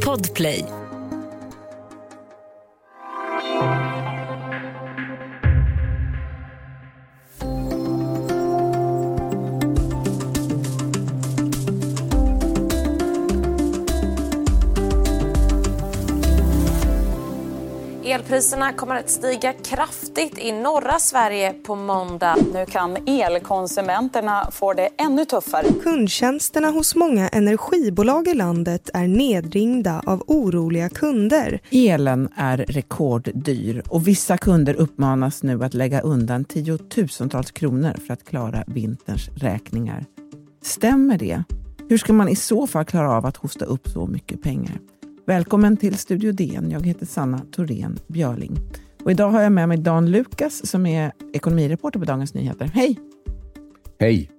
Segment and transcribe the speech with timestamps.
[0.00, 0.85] Podplay.
[18.36, 22.36] Elpriserna kommer att stiga kraftigt i norra Sverige på måndag.
[22.52, 25.66] Nu kan elkonsumenterna få det ännu tuffare.
[25.82, 31.60] Kundtjänsterna hos många energibolag i landet är nedringda av oroliga kunder.
[31.70, 38.24] Elen är rekorddyr och vissa kunder uppmanas nu att lägga undan tiotusentals kronor för att
[38.24, 40.04] klara vinterns räkningar.
[40.62, 41.42] Stämmer det?
[41.88, 44.80] Hur ska man i så fall klara av att hosta upp så mycket pengar?
[45.26, 46.70] Välkommen till Studio DN.
[46.70, 48.58] Jag heter Sanna Thorén Björling.
[49.04, 52.66] Och idag har jag med mig Dan Lukas som är ekonomireporter på Dagens Nyheter.
[52.66, 52.98] Hej!
[54.00, 54.30] Hej!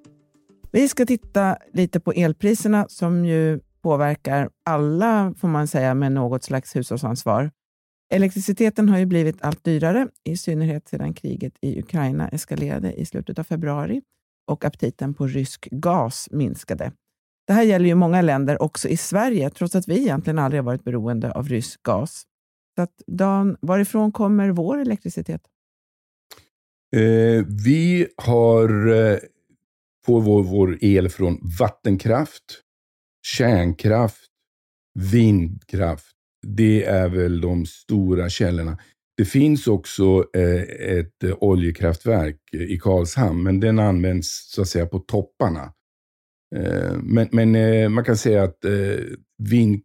[0.72, 6.44] Vi ska titta lite på elpriserna som ju påverkar alla, får man säga, med något
[6.44, 7.52] slags hushållsansvar.
[8.14, 13.40] Elektriciteten har ju blivit allt dyrare, i synnerhet sedan kriget i Ukraina eskalerade i slutet
[13.40, 14.02] av februari
[14.48, 16.92] och aptiten på rysk gas minskade.
[17.48, 20.66] Det här gäller ju många länder, också i Sverige, trots att vi egentligen aldrig har
[20.66, 22.24] varit beroende av rysk gas.
[22.76, 25.42] Så att Dan, varifrån kommer vår elektricitet?
[26.96, 29.18] Eh, vi har eh,
[30.06, 32.44] får vår, vår el från vattenkraft,
[33.26, 34.32] kärnkraft,
[35.00, 36.16] vindkraft.
[36.48, 38.78] Det är väl de stora källorna.
[39.18, 40.62] Det finns också eh,
[40.98, 45.74] ett eh, oljekraftverk i Karlshamn, men den används så att säga på topparna.
[46.56, 48.72] Eh, men, men eh, man kan säga att eh,
[49.38, 49.82] vind,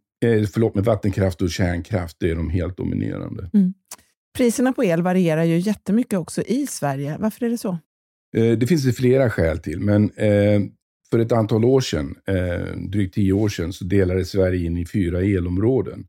[0.53, 3.49] förlåt, med vattenkraft och kärnkraft är de helt dominerande.
[3.53, 3.73] Mm.
[4.37, 7.17] Priserna på el varierar ju jättemycket också i Sverige.
[7.19, 7.77] Varför är det så?
[8.31, 10.09] Det finns det flera skäl till, men
[11.09, 12.15] för ett antal år sedan,
[12.89, 16.05] drygt tio år sedan, så delades Sverige in i fyra elområden.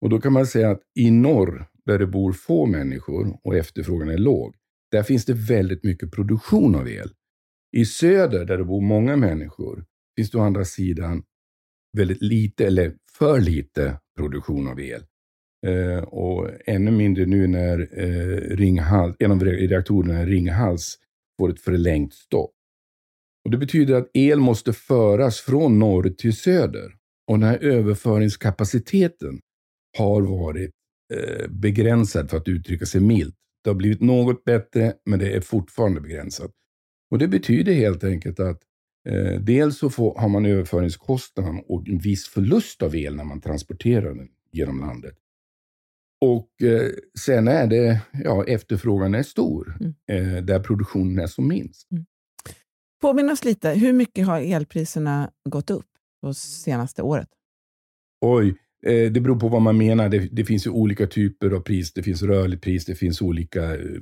[0.00, 4.08] Och då kan man säga att i norr, där det bor få människor och efterfrågan
[4.08, 4.54] är låg,
[4.90, 7.10] där finns det väldigt mycket produktion av el.
[7.76, 9.84] I söder, där det bor många människor,
[10.16, 11.22] finns det å andra sidan
[11.96, 15.04] väldigt lite, eller för lite, produktion av el.
[15.66, 20.98] Eh, och ännu mindre nu när eh, Ringhals, en av reaktorerna, Ringhals,
[21.40, 22.52] får ett förlängt stopp.
[23.44, 26.94] Och det betyder att el måste föras från norr till söder.
[27.30, 29.40] Och den här överföringskapaciteten
[29.98, 30.70] har varit
[31.14, 33.34] eh, begränsad, för att uttrycka sig milt.
[33.64, 36.50] Det har blivit något bättre, men det är fortfarande begränsat.
[37.10, 38.62] Och Det betyder helt enkelt att
[39.08, 43.40] eh, dels så får, har man överföringskostnaden och en viss förlust av el när man
[43.40, 45.14] transporterar den genom landet.
[46.20, 49.94] Och eh, sen är det, ja, efterfrågan är stor mm.
[50.36, 51.92] eh, där produktionen är som minst.
[51.92, 52.04] Mm.
[53.00, 55.86] Påminn oss lite, hur mycket har elpriserna gått upp
[56.22, 57.28] på senaste året?
[58.20, 58.48] Oj,
[58.86, 60.08] eh, det beror på vad man menar.
[60.08, 61.92] Det, det, finns ju olika typer av pris.
[61.92, 64.00] Det finns rörligt pris, det finns olika eh,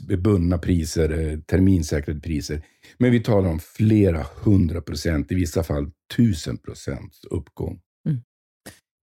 [0.00, 2.62] bundna priser, eh, terminsäkrade priser.
[2.98, 7.80] Men vi talar om flera hundra procent, i vissa fall tusen procents uppgång.
[8.08, 8.20] Mm.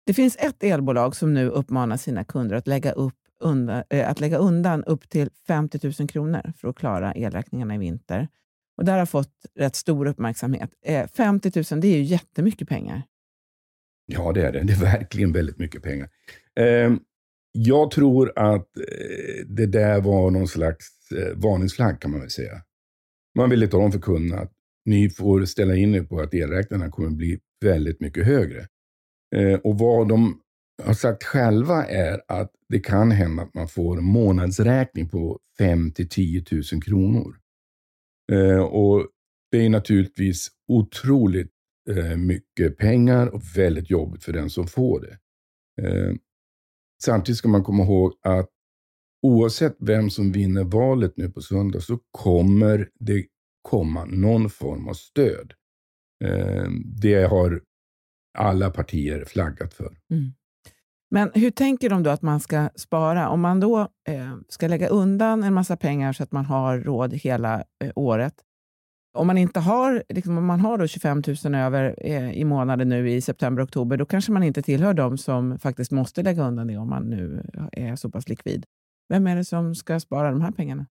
[0.05, 4.19] Det finns ett elbolag som nu uppmanar sina kunder att lägga, upp undan, äh, att
[4.19, 8.27] lägga undan upp till 50 000 kronor för att klara elräkningarna i vinter.
[8.77, 10.69] Och Det har fått rätt stor uppmärksamhet.
[10.85, 13.03] Eh, 50 000 det är ju jättemycket pengar.
[14.05, 14.63] Ja, det är det.
[14.63, 16.09] Det är verkligen väldigt mycket pengar.
[16.59, 16.93] Eh,
[17.57, 22.61] jag tror att eh, det där var någon slags eh, varningsflagg kan man väl säga.
[23.37, 24.51] Man ville tala om för kunderna att
[24.85, 28.67] ni får ställa in er på att elräkningarna kommer bli väldigt mycket högre.
[29.35, 30.41] Eh, och vad de
[30.83, 36.09] har sagt själva är att det kan hända att man får månadsräkning på 5 till
[36.09, 37.35] 10 000 kronor.
[38.69, 39.07] Och
[39.51, 41.51] det är naturligtvis otroligt
[42.17, 45.17] mycket pengar och väldigt jobbigt för den som får det.
[47.03, 48.49] Samtidigt ska man komma ihåg att
[49.21, 53.25] oavsett vem som vinner valet nu på söndag så kommer det
[53.61, 55.53] komma någon form av stöd.
[56.23, 56.65] Eh,
[57.01, 57.61] det har
[58.37, 59.97] alla partier flaggat för.
[60.11, 60.33] Mm.
[61.11, 63.29] Men hur tänker de då att man ska spara?
[63.29, 67.13] Om man då eh, ska lägga undan en massa pengar så att man har råd
[67.13, 68.33] hela eh, året,
[69.15, 72.89] om man inte har, liksom, om man har då 25 000 över eh, i månaden
[72.89, 76.47] nu i september och oktober, då kanske man inte tillhör de som faktiskt måste lägga
[76.47, 78.65] undan det om man nu är så pass likvid.
[79.09, 80.85] Vem är det som ska spara de här pengarna?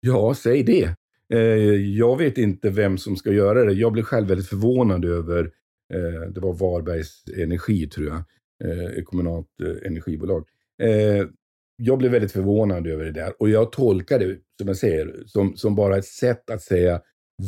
[0.00, 0.94] Ja, säg det.
[1.34, 1.38] Eh,
[1.74, 3.72] jag vet inte vem som ska göra det.
[3.72, 5.50] Jag blev själv väldigt förvånad över,
[5.94, 8.24] eh, det var Varbergs Energi tror jag,
[8.64, 10.48] eh, ett kommunalt eh, energibolag.
[10.82, 11.26] Eh,
[11.82, 15.56] jag blev väldigt förvånad över det där och jag tolkar det, som jag säger, som,
[15.56, 17.00] som bara ett sätt att säga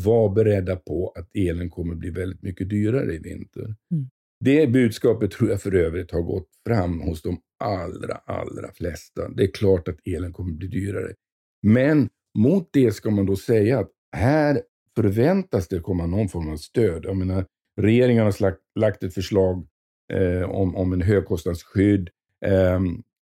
[0.04, 3.62] var beredda på att elen kommer bli väldigt mycket dyrare i vinter.
[3.62, 4.08] Mm.
[4.44, 9.28] Det budskapet tror jag för övrigt har gått fram hos de allra, allra flesta.
[9.28, 11.14] Det är klart att elen kommer bli dyrare.
[11.62, 14.62] Men mot det ska man då säga att här
[14.96, 17.04] förväntas det komma någon form av stöd.
[17.04, 17.46] Jag menar,
[17.80, 19.66] regeringen har lagt, lagt ett förslag
[20.12, 22.10] eh, om, om en högkostnadsskydd.
[22.46, 22.80] Eh,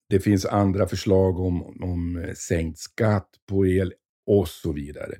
[0.08, 3.92] det finns andra förslag om, om eh, sänkt skatt på el
[4.26, 5.14] och så vidare.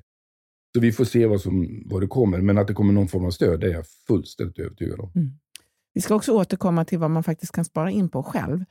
[0.75, 2.41] Så vi får se vad, som, vad det kommer.
[2.41, 5.11] Men att det kommer någon form av stöd, det är jag fullständigt övertygad om.
[5.15, 5.31] Mm.
[5.93, 8.63] Vi ska också återkomma till vad man faktiskt kan spara in på själv.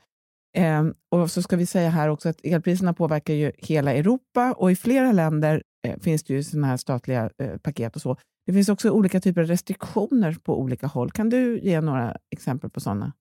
[0.57, 4.71] Eh, och så ska vi säga här också att elpriserna påverkar ju hela Europa och
[4.71, 8.17] i flera länder eh, finns det ju sådana här statliga eh, paket och så.
[8.45, 11.11] Det finns också olika typer av restriktioner på olika håll.
[11.11, 13.13] Kan du ge några exempel på sådana?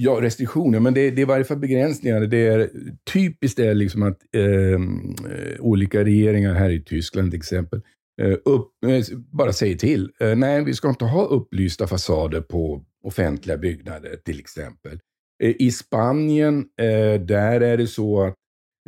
[0.00, 2.20] Ja, restriktioner, men det, det är i varje fall begränsningar.
[2.20, 2.70] Det är
[3.12, 7.80] typiskt är liksom att ehm, eh, olika regeringar här i Tyskland till exempel
[8.22, 10.10] eh, upp, eh, bara säger till.
[10.20, 15.00] Eh, nej, vi ska inte ha upplysta fasader på offentliga byggnader till exempel.
[15.42, 18.34] Eh, I Spanien, eh, där är det så att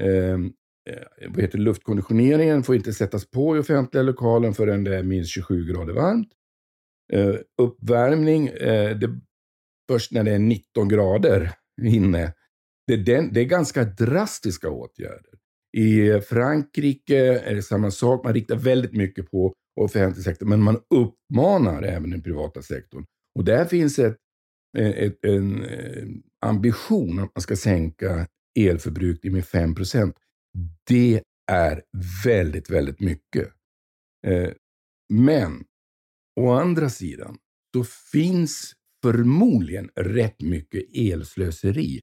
[0.03, 0.53] ehm,
[0.91, 5.31] eh, vad heter luftkonditioneringen får inte sättas på i offentliga lokalen förrän det är minst
[5.31, 6.29] 27 grader varmt.
[7.12, 9.21] Eh, uppvärmning, eh, det
[9.91, 11.53] först när det är 19 grader
[11.83, 12.35] inne.
[12.87, 15.33] Det är, den, det är ganska drastiska åtgärder.
[15.77, 18.25] I Frankrike är det samma sak.
[18.25, 23.05] Man riktar väldigt mycket på offentlig sektor, men man uppmanar även den privata sektorn.
[23.39, 24.17] Och där finns ett,
[24.79, 26.09] eh, ett, en eh,
[26.47, 28.27] ambition att man ska sänka
[28.59, 30.17] elförbrukningen med 5 procent.
[30.89, 31.23] Det
[31.53, 31.83] är
[32.25, 33.49] väldigt, väldigt mycket.
[34.27, 34.51] Eh,
[35.13, 35.65] men
[36.41, 37.39] å andra sidan
[37.73, 42.00] då finns förmodligen rätt mycket elslöseri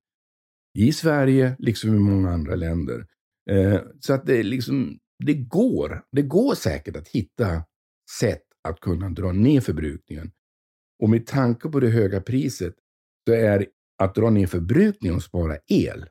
[0.78, 3.06] i Sverige, liksom i många andra länder.
[3.50, 6.02] Eh, så att det, liksom, det går.
[6.12, 7.64] Det går säkert att hitta
[8.20, 10.32] sätt att kunna dra ner förbrukningen.
[11.04, 12.74] Och med tanke på det höga priset
[13.28, 13.68] så är
[13.98, 16.06] att dra ner förbrukningen och spara el,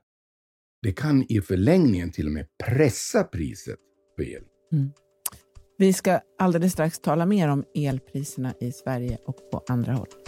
[0.83, 3.79] det kan i förlängningen till och med pressa priset
[4.17, 4.43] på el.
[4.73, 4.91] Mm.
[5.79, 10.26] Vi ska alldeles strax tala mer om elpriserna i Sverige och på andra håll.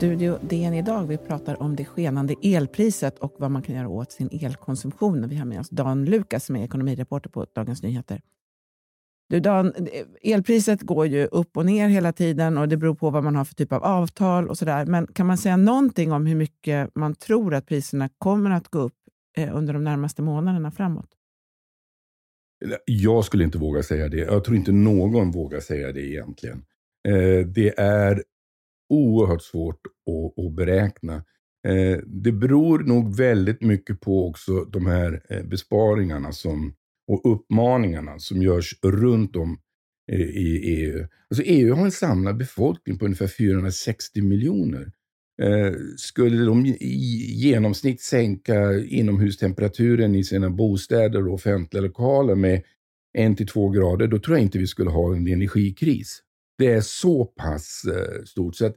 [0.00, 1.06] Studio DN idag.
[1.06, 5.28] Vi pratar om det skenande elpriset och vad man kan göra åt sin elkonsumtion.
[5.28, 8.20] Vi har med oss Dan Lukas som är ekonomireporter på Dagens Nyheter.
[9.28, 9.72] Du Dan,
[10.22, 13.44] elpriset går ju upp och ner hela tiden och det beror på vad man har
[13.44, 14.86] för typ av avtal och sådär.
[14.86, 18.78] Men kan man säga någonting om hur mycket man tror att priserna kommer att gå
[18.78, 18.98] upp
[19.36, 21.10] eh, under de närmaste månaderna framåt?
[22.84, 24.18] Jag skulle inte våga säga det.
[24.18, 26.64] Jag tror inte någon vågar säga det egentligen.
[27.08, 28.22] Eh, det är
[28.90, 31.14] oerhört svårt att, att beräkna.
[31.68, 36.74] Eh, det beror nog väldigt mycket på också de här eh, besparingarna som,
[37.08, 39.58] och uppmaningarna som görs runt om
[40.12, 41.06] eh, i EU.
[41.30, 44.92] Alltså EU har en samlad befolkning på ungefär 460 miljoner.
[45.42, 52.62] Eh, skulle de i genomsnitt sänka inomhustemperaturen i sina bostäder och offentliga lokaler med
[53.12, 56.22] en till två grader, då tror jag inte vi skulle ha en energikris.
[56.60, 58.56] Det är så pass eh, stort.
[58.56, 58.76] Så att,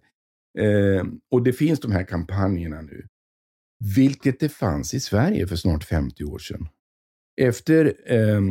[0.59, 3.07] eh, och det finns de här kampanjerna nu.
[3.95, 6.67] Vilket det fanns i Sverige för snart 50 år sedan.
[7.41, 8.41] Efter eh,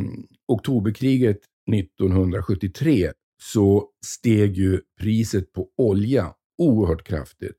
[0.47, 1.39] oktoberkriget
[1.73, 3.11] 1973
[3.41, 7.57] så steg ju priset på olja oerhört kraftigt.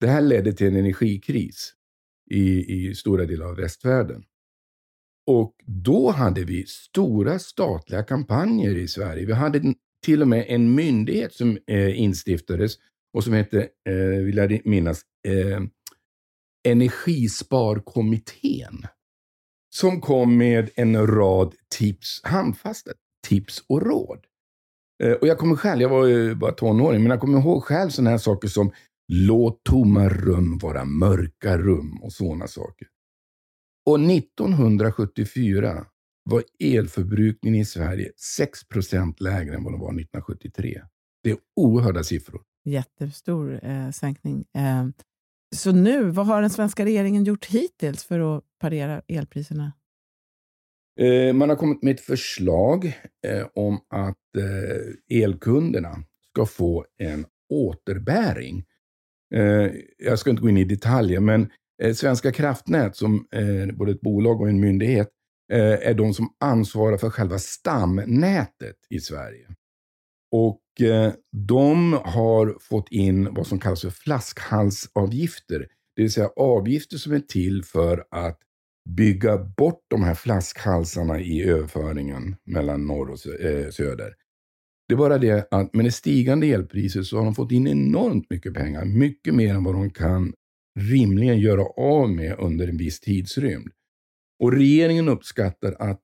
[0.00, 1.74] Det här ledde till en energikris
[2.30, 4.24] i, i stora delar av västvärlden.
[5.26, 9.26] Och då hade vi stora statliga kampanjer i Sverige.
[9.26, 9.74] Vi hade
[10.06, 12.72] till och med en myndighet som eh, instiftades
[13.16, 15.60] och som hette, eh, vill jag minnas, eh,
[16.68, 18.86] Energisparkommittén.
[19.74, 22.90] Som kom med en rad tips, handfasta
[23.28, 24.18] tips och råd.
[25.02, 27.90] Eh, och jag kommer själv, jag var ju bara tonåring, men jag kommer ihåg själv
[27.90, 28.72] sådana här saker som
[29.12, 32.88] låt tomma rum vara mörka rum och sådana saker.
[33.86, 35.86] Och 1974
[36.30, 40.82] var elförbrukningen i Sverige 6% lägre än vad den var 1973.
[41.22, 42.42] Det är oerhörda siffror.
[42.64, 44.44] Jättestor eh, sänkning.
[44.56, 44.86] Eh,
[45.56, 49.72] så nu, vad har den svenska regeringen gjort hittills för att parera elpriserna?
[51.00, 52.84] Eh, man har kommit med ett förslag
[53.26, 58.64] eh, om att eh, elkunderna ska få en återbäring.
[59.34, 61.50] Eh, jag ska inte gå in i detaljer, men
[61.94, 65.08] Svenska kraftnät, som är både ett bolag och en myndighet,
[65.52, 69.48] Eh, är de som ansvarar för själva stamnätet i Sverige.
[70.32, 75.66] Och eh, de har fått in vad som kallas för flaskhalsavgifter.
[75.96, 78.38] Det vill säga avgifter som är till för att
[78.88, 84.14] bygga bort de här flaskhalsarna i överföringen mellan norr och eh, söder.
[84.88, 88.30] Det är bara det att med det stigande elpriset så har de fått in enormt
[88.30, 88.84] mycket pengar.
[88.84, 90.32] Mycket mer än vad de kan
[90.80, 93.68] rimligen göra av med under en viss tidsrymd.
[94.38, 96.00] Och regeringen uppskattar att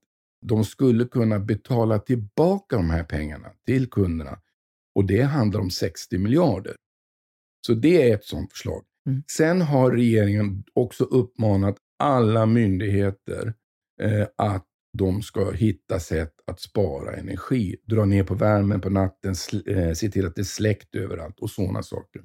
[0.47, 4.39] de skulle kunna betala tillbaka de här pengarna till kunderna.
[4.95, 6.77] Och det handlar om 60 miljarder.
[7.67, 8.85] Så det är ett sådant förslag.
[9.07, 9.23] Mm.
[9.31, 13.55] Sen har regeringen också uppmanat alla myndigheter
[14.03, 14.67] eh, att
[14.99, 17.77] de ska hitta sätt att spara energi.
[17.85, 19.35] Dra ner på värmen på natten,
[19.67, 22.23] eh, se till att det är släckt överallt och sådana saker.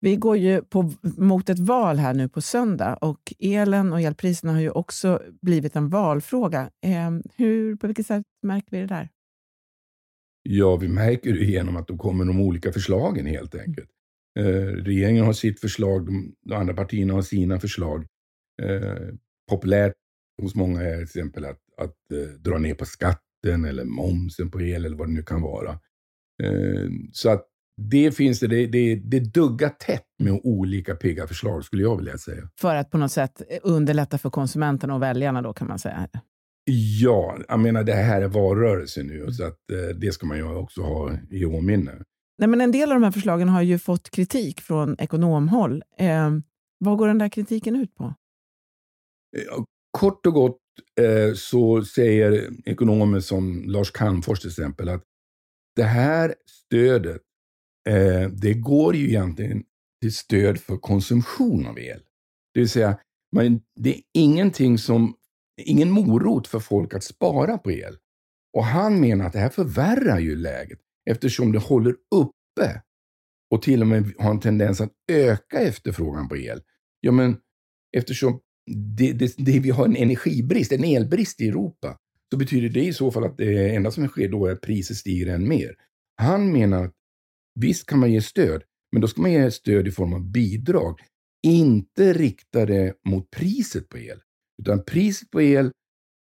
[0.00, 4.52] Vi går ju på, mot ett val här nu på söndag och elen och elpriserna
[4.52, 6.70] har ju också blivit en valfråga.
[6.84, 9.08] Eh, hur, på vilket sätt märker vi det där?
[10.42, 13.90] Ja, vi märker det genom att de kommer de olika förslagen helt enkelt.
[14.38, 14.44] Eh,
[14.84, 18.06] regeringen har sitt förslag, de, de andra partierna har sina förslag.
[18.62, 19.14] Eh,
[19.50, 19.94] populärt
[20.42, 24.60] hos många är till exempel att, att eh, dra ner på skatten eller momsen på
[24.60, 25.70] el eller vad det nu kan vara.
[26.42, 27.49] Eh, så att
[27.80, 32.18] det finns det, det, det, det duggar tätt med olika pigga förslag skulle jag vilja
[32.18, 32.48] säga.
[32.60, 36.08] För att på något sätt underlätta för konsumenterna och väljarna då kan man säga?
[37.00, 40.44] Ja, jag menar det här är valrörelse nu så att eh, det ska man ju
[40.44, 41.92] också ha i åminne.
[42.38, 45.82] Nej, men en del av de här förslagen har ju fått kritik från ekonomhåll.
[45.98, 46.30] Eh,
[46.78, 48.14] vad går den där kritiken ut på?
[49.90, 50.58] Kort och gott
[51.00, 55.02] eh, så säger ekonomer som Lars Calmfors till exempel att
[55.76, 57.22] det här stödet,
[57.88, 59.62] eh, det går ju egentligen
[60.00, 62.00] till stöd för konsumtion av el.
[62.54, 62.98] Det vill säga,
[63.36, 65.14] man, det är ingenting som,
[65.62, 67.96] ingen morot för folk att spara på el.
[68.56, 70.78] Och han menar att det här förvärrar ju läget
[71.10, 72.82] eftersom det håller uppe
[73.50, 76.60] och till och med har en tendens att öka efterfrågan på el.
[77.00, 77.36] Ja, men
[77.96, 78.40] eftersom
[78.96, 81.98] det, det, det, vi har en energibrist, en elbrist i Europa,
[82.30, 84.96] så betyder det i så fall att det enda som sker då är att priset
[84.96, 85.74] stiger än mer.
[86.16, 86.94] Han menar att
[87.60, 88.62] visst kan man ge stöd,
[88.92, 91.00] men då ska man ge stöd i form av bidrag.
[91.46, 94.18] Inte riktade mot priset på el.
[94.62, 95.70] Utan priset på el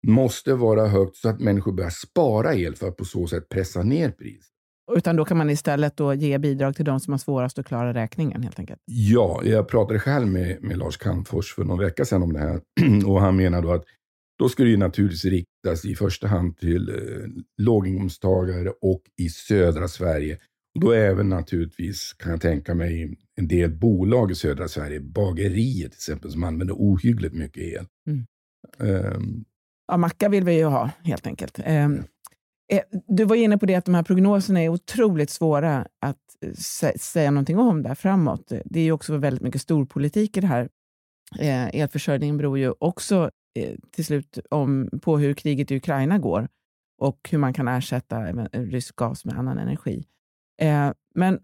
[0.08, 3.84] måste vara högt så att människor börjar spara el för att på så sätt pressa
[3.84, 4.52] ner priset.
[4.96, 7.94] Utan då kan man istället då ge bidrag till de som har svårast att klara
[7.94, 8.80] räkningen helt enkelt?
[8.86, 12.62] Ja, jag pratade själv med, med Lars Calmfors för någon vecka sedan om det här.
[13.08, 13.84] och han menar då att
[14.40, 16.96] då ska det naturligtvis riktas i första hand till eh,
[17.62, 20.40] låginkomsttagare och i södra Sverige.
[20.76, 25.90] Och då även naturligtvis, kan jag tänka mig, en del bolag i södra Sverige, bagerier
[25.90, 27.86] till exempel, som använder ohyggligt mycket el.
[28.08, 28.26] Mm.
[28.80, 29.46] Um,
[29.88, 31.60] ja, macka vill vi ju ha helt enkelt.
[31.68, 32.04] Um,
[32.72, 36.94] Eh, du var inne på det att de här prognoserna är otroligt svåra att eh,
[36.96, 38.52] säga någonting om där framåt.
[38.66, 40.70] Det är ju också väldigt mycket storpolitik i det här.
[41.40, 43.32] Eh, elförsörjningen beror ju också
[43.92, 46.48] till slut om, på hur kriget i Ukraina går
[47.02, 50.06] och hur man kan ersätta rysk gas med annan energi.
[50.62, 51.40] Eh, men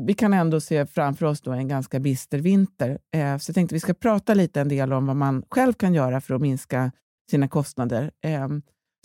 [0.00, 2.98] vi kan ändå se framför oss då en ganska bister vinter.
[3.14, 5.72] Eh, så jag tänkte att vi ska prata lite en del om vad man själv
[5.72, 6.92] kan göra för att minska
[7.30, 8.10] sina kostnader.
[8.24, 8.48] Eh,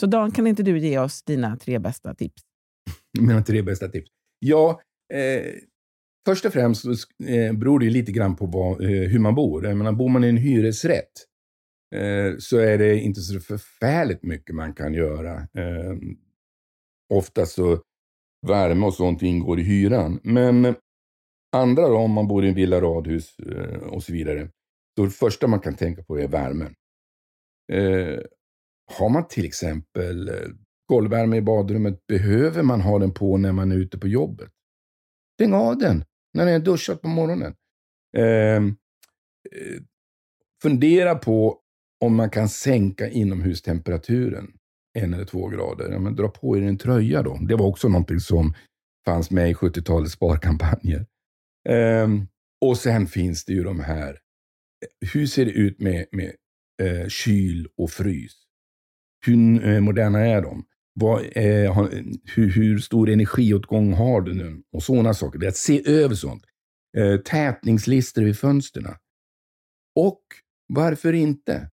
[0.02, 2.42] så Dan, kan inte du ge oss dina tre bästa tips?
[3.20, 4.10] Mina tre bästa tips?
[4.40, 4.82] Ja,
[5.14, 5.54] eh,
[6.26, 6.92] först och främst så,
[7.26, 9.66] eh, beror det lite grann på vad, eh, hur man bor.
[9.66, 11.12] Jag menar, bor man i en hyresrätt
[11.96, 15.36] eh, så är det inte så förfärligt mycket man kan göra.
[15.36, 15.96] Eh,
[17.14, 17.82] ofta så
[18.48, 20.20] värme och sånt ingår i hyran.
[20.24, 20.76] Men
[21.56, 24.50] andra då, om man bor i en villa, radhus eh, och så vidare.
[24.98, 26.76] Så det första man kan tänka på är värmen.
[27.72, 28.20] Eh,
[28.98, 30.36] har man till exempel eh,
[30.90, 34.50] golvvärme i badrummet, behöver man ha den på när man är ute på jobbet?
[35.34, 36.04] Stäng av den
[36.34, 37.56] när ni har duschat på morgonen.
[38.18, 38.68] Ehm,
[39.52, 39.82] eh,
[40.62, 41.60] fundera på
[42.00, 44.59] om man kan sänka inomhustemperaturen
[45.00, 45.92] en eller två grader.
[45.92, 47.40] Ja, men dra på er en tröja då.
[47.42, 48.54] Det var också någonting som
[49.06, 51.06] fanns med i 70-talets sparkampanjer.
[51.70, 52.28] Um,
[52.66, 54.18] och sen finns det ju de här,
[55.14, 56.32] hur ser det ut med, med
[56.82, 58.32] eh, kyl och frys?
[59.26, 60.66] Hur eh, moderna är de?
[60.94, 61.88] Vad, eh,
[62.24, 64.64] hur, hur, stor energiåtgång har du nu?
[64.72, 65.40] Och sådana saker.
[65.40, 66.44] Det är att se över sånt.
[66.98, 68.96] Eh, tätningslister vid fönstren.
[69.96, 70.22] Och
[70.68, 71.70] varför inte?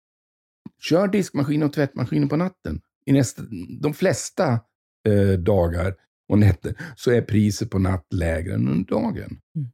[0.80, 2.80] Kör diskmaskin och tvättmaskinen på natten.
[3.06, 3.42] I nästa,
[3.80, 4.60] de flesta
[5.08, 5.94] eh, dagar
[6.28, 9.40] och nätter så är priset på natt lägre än under dagen.
[9.56, 9.68] Mm.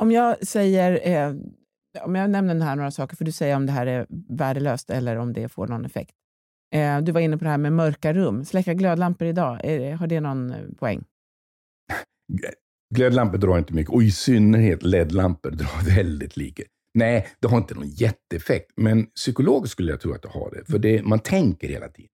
[0.00, 1.34] Om jag säger, eh,
[2.04, 5.16] om jag nämner här några saker, för du säger om det här är värdelöst eller
[5.16, 6.14] om det får någon effekt.
[6.74, 8.44] Eh, du var inne på det här med mörka rum.
[8.44, 11.04] Släcka glödlampor idag, är, har det någon eh, poäng?
[12.94, 16.62] Glödlampor drar inte mycket och i synnerhet LED-lampor drar väldigt lite.
[16.94, 20.64] Nej, det har inte någon jätteeffekt, men psykologiskt skulle jag tro att det har det.
[20.64, 22.10] För det, man tänker hela tiden.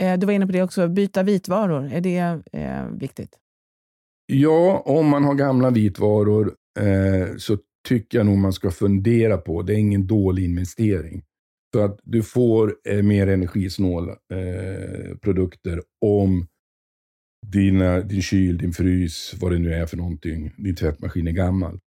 [0.00, 1.92] Eh, du var inne på det också, byta vitvaror.
[1.92, 3.38] Är det eh, viktigt?
[4.26, 9.62] Ja, om man har gamla vitvaror eh, så tycker jag nog man ska fundera på,
[9.62, 11.22] det är ingen dålig investering.
[11.74, 16.46] Så att du får eh, mer energisnåla eh, produkter om
[17.46, 21.80] dina, din kyl, din frys, vad det nu är för någonting, din tvättmaskin är gammal.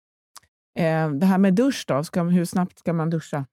[0.79, 3.45] Eh, det här med dusch då, ska, hur snabbt ska man duscha?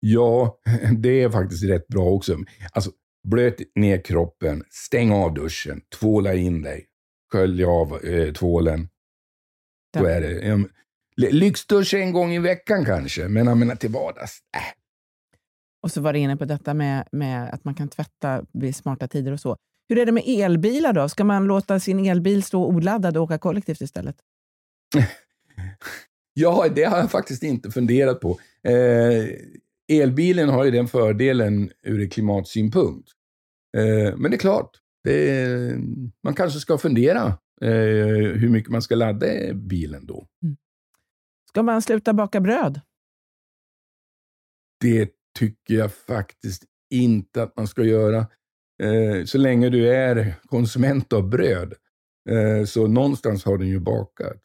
[0.00, 0.58] Ja,
[0.98, 2.36] det är faktiskt rätt bra också.
[2.72, 2.90] Alltså,
[3.28, 6.86] blöt ner kroppen, stäng av duschen, tvåla in dig,
[7.32, 8.88] skölj av eh, tvålen.
[9.92, 10.52] Då är det.
[10.52, 10.68] Um,
[11.16, 14.78] lyxdusch en gång i veckan kanske, men jag menar till vardags, äh.
[15.82, 19.08] Och så var du inne på detta med, med att man kan tvätta vid smarta
[19.08, 19.56] tider och så.
[19.88, 21.08] Hur är det med elbilar då?
[21.08, 24.16] Ska man låta sin elbil stå oladdad och åka kollektivt istället?
[26.34, 28.38] Ja, det har jag faktiskt inte funderat på.
[28.62, 29.26] Eh,
[30.00, 33.08] elbilen har ju den fördelen ur klimatsynpunkt.
[33.76, 34.70] Eh, men det är klart,
[35.04, 35.76] det,
[36.22, 37.26] man kanske ska fundera
[37.62, 40.26] eh, hur mycket man ska ladda bilen då.
[41.48, 42.80] Ska man sluta baka bröd?
[44.80, 48.26] Det tycker jag faktiskt inte att man ska göra.
[48.82, 51.74] Eh, så länge du är konsument av bröd.
[52.30, 54.42] Eh, så någonstans har den ju bakat.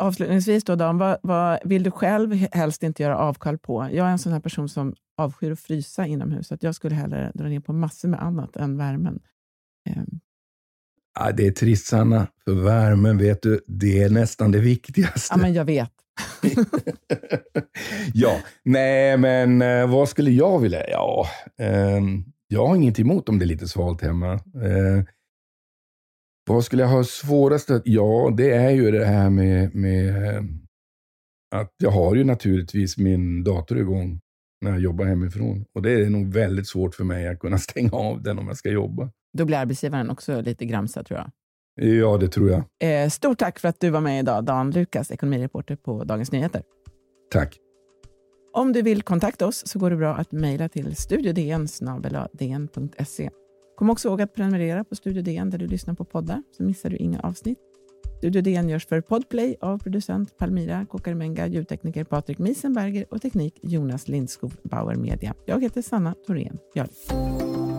[0.00, 3.88] Avslutningsvis då, Dan, vad, vad vill du själv helst inte göra avkall på?
[3.92, 6.94] Jag är en sån här person som avskyr att frysa inomhus, så att jag skulle
[6.94, 9.20] hellre dra ner på massor med annat än värmen.
[9.88, 10.02] Eh,
[11.18, 12.26] Ja, det är trist, Sanna.
[12.44, 15.34] För värmen, vet du, det är nästan det viktigaste.
[15.34, 15.90] ja, men jag vet.
[18.14, 20.90] ja, nej, men eh, vad skulle jag vilja?
[20.90, 21.26] Ja,
[21.58, 24.32] ehm, jag har inget emot om det är lite svalt hemma.
[24.32, 25.04] Eh,
[26.54, 27.82] vad skulle jag ha svårast att...
[27.84, 30.14] Ja, det är ju det här med, med
[31.54, 34.20] att jag har ju naturligtvis min dator igång
[34.60, 35.64] när jag jobbar hemifrån.
[35.74, 38.56] Och det är nog väldigt svårt för mig att kunna stänga av den om jag
[38.56, 39.10] ska jobba.
[39.38, 41.30] Då blir arbetsgivaren också lite gramsa, tror jag.
[41.82, 42.64] Ja, det tror jag.
[43.04, 46.62] Eh, stort tack för att du var med idag, Dan Lukas, ekonomireporter på Dagens Nyheter.
[47.32, 47.58] Tack.
[48.52, 51.70] Om du vill kontakta oss så går det bra att mejla till studiodn.dn.se.
[53.80, 56.90] Kom också ihåg att prenumerera på Studio DN där du lyssnar på poddar, så missar
[56.90, 57.58] du inga avsnitt.
[58.18, 64.08] Studio DN görs för Podplay av producent Palmira Kokarimenga, ljudtekniker Patrik Miesenberger och teknik Jonas
[64.08, 65.34] Lindskog Bauer Media.
[65.46, 67.69] Jag heter Sanna Thorén Björling.